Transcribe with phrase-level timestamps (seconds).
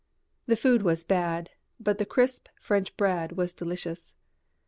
[0.47, 4.15] The food was bad, but the crisp French bread was delicious.